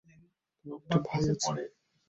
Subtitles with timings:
[0.65, 1.49] তোমার একটা ভাই আছে?